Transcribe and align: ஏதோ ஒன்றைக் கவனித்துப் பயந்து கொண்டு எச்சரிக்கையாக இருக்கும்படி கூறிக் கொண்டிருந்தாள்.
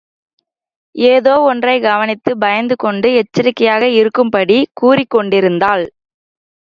ஏதோ 0.95 1.41
ஒன்றைக் 1.41 1.81
கவனித்துப் 1.81 2.39
பயந்து 2.39 2.75
கொண்டு 2.75 3.13
எச்சரிக்கையாக 3.13 3.87
இருக்கும்படி 3.93 4.67
கூறிக் 4.73 5.09
கொண்டிருந்தாள். 5.09 5.85